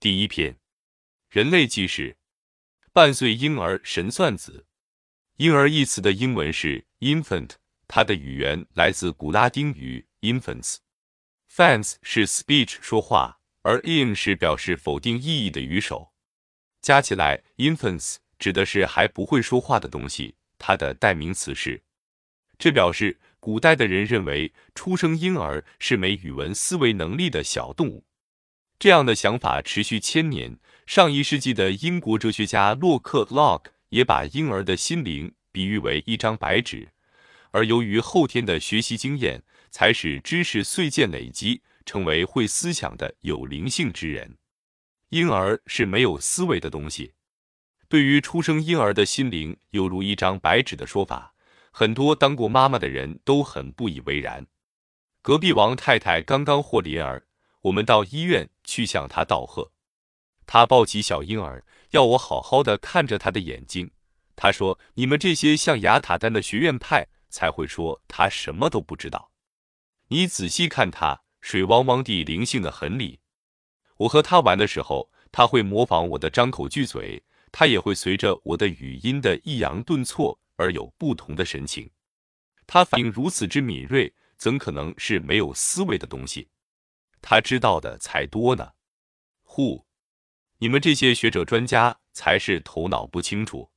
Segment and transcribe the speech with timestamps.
[0.00, 0.56] 第一篇：
[1.28, 2.18] 人类纪事。
[2.92, 4.64] 半岁婴儿神算子。
[5.38, 7.54] 婴儿一词的英文是 infant，
[7.88, 10.76] 它的语源来自古拉丁语 infants。
[11.52, 16.12] fans 是 speech 说话，而 in 是表示否定意义的语首。
[16.80, 20.36] 加起来，infants 指的是还不会说话的东西。
[20.58, 21.82] 它的代名词是。
[22.56, 28.04] 这表示古代的人认为出生婴儿是没语文思维能力的小动物。
[28.78, 30.58] 这样的想法持续千年。
[30.86, 36.88] 上一世纪的英国哲学家洛克 （Locke） 也把婴儿的心灵比喻为一张白纸，
[37.50, 44.38] 而由于后天的学习经验，才使知识碎件累积，成为会思想的有灵性之人。
[45.10, 47.12] 婴儿是没有思维的东西。
[47.88, 51.34] 对于出生婴儿的心灵犹如一张白纸的说法。
[51.70, 54.46] 很多当过妈妈的人都很不以为然。
[55.22, 57.24] 隔壁王太太刚刚获麟儿，
[57.62, 59.72] 我们到医院去向他道贺。
[60.46, 63.90] 他抱起小婴儿，要我好好的看着他的眼睛。
[64.36, 69.30] 他说：“你们这些像雅塔丹的学院派才会说他什么都不知道。
[70.08, 73.20] 你仔细看他，水汪汪地灵性的很里。
[73.96, 81.88] 我和他玩的时候，他会模仿我的张口巨嘴，他也会随着我的语音的抑扬顿挫。”而有不同的神情，
[82.66, 86.48] 他反应如此之敏锐，怎可能是没有思维的东西？
[87.20, 88.72] 他知道的才多呢。
[89.42, 89.86] 呼，
[90.58, 93.70] 你们这些学者专家才是头脑不清楚。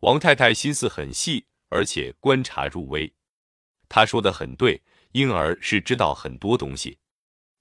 [0.00, 3.12] 王太太心思很细，而且观察入微。
[3.88, 6.98] 她说的很对，婴儿是知道很多东西，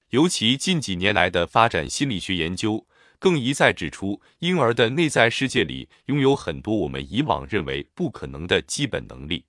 [0.10, 2.88] 尤其近几年来的发展心理学研究。
[3.22, 9.46] 更一再指出，婴儿的内在世界里拥有很多我们以往认为不可能的基本能力。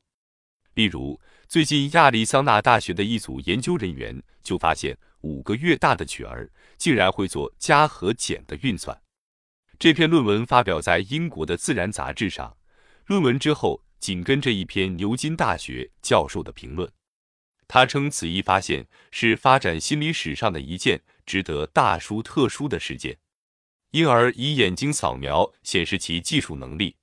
[0.80, 8.98] 例如，最近亚利桑那大学的一组研究人员就发现，五个月大的曲儿竟然会做加和减的运算。
[9.78, 12.56] 这篇论文发表在英国的《自然》杂志上。
[13.04, 16.90] 论文之后紧跟着一篇牛津大学教授的评论，
[17.68, 23.18] 他称此一发现是发展心理史上的一件值得大书特书的事件。
[23.90, 26.96] 婴儿以眼睛扫描显示其技术能力。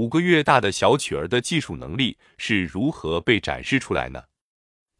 [0.00, 4.24] 五个月大的小曲儿的技术能力是如何被展示出来呢？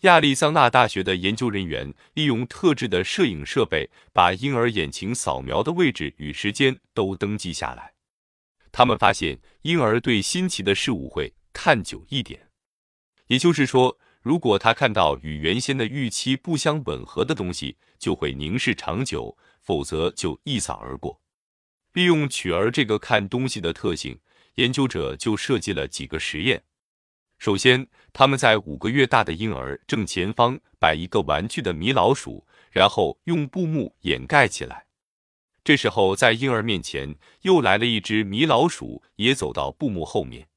[0.01, 7.95] 亚利桑那大学的研究人员利用特制的摄影设备，把婴儿眼睛扫描的位置与时间都登记下来。
[8.71, 12.49] 他们发现，婴儿对新奇的事物会看久一点。
[13.29, 19.39] 也就是说，如果他看到与原先的预期不相吻合的东西，就会凝视长久。
[19.63, 21.23] 否则就一扫而过。
[21.93, 24.19] 利用曲儿这个看东西的特性，
[24.61, 26.63] 研究者就设计了几个实验。
[27.39, 34.87] 首先，他们在五个月大的婴儿正前方摆一个玩具的米老鼠，然后用布幕掩盖起来。
[35.65, 40.49] 这时候，在婴儿面前又来了一只米老鼠，也走到布幕后面。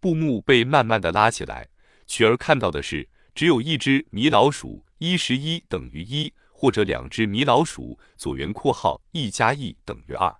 [0.00, 1.68] 布幕被慢慢的拉起来，
[2.08, 6.32] 曲儿看到的是只有一只米老鼠，一十一等于一。
[6.60, 10.36] 或者两只米老鼠，左圆括号一加一等于二。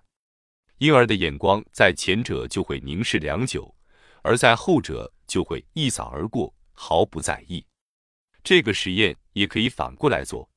[0.79, 3.75] 婴儿的眼光在前者就会凝视良久，
[4.21, 7.65] 而在后者就会一扫而过，毫不在意。
[8.45, 10.49] 这个实验也可以反过来做：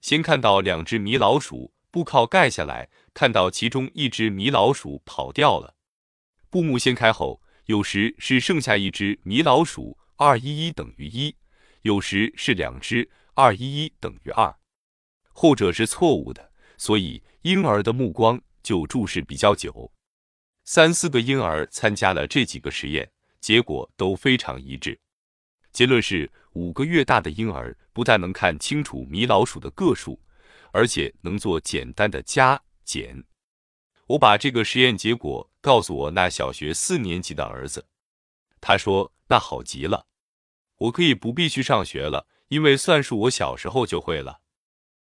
[0.00, 5.74] 先看到两只米老鼠，布靠盖下来，看到其中一只米老鼠跑掉了。
[6.48, 11.34] 布幕掀开后，有时是剩下一只米老鼠，二一一等于一；
[11.82, 14.56] 有时是两只，二一一等于二。
[15.32, 19.90] 后者是错误的，所以婴儿的目光就注视比较久。
[20.64, 25.00] 三四个婴儿参加了这几个实验，结果都非常一致。
[25.72, 30.20] 结论是，五个月大的婴儿不但能看清楚米老鼠的个数，
[30.70, 33.24] 而且能做简单的加减。
[34.08, 37.86] 我把这个实验结果告诉我那小学四年级的儿子，
[38.60, 40.08] 他说：“那好极了，
[40.76, 44.42] 我可以不必去上学了，因为算术我小时候就会了。”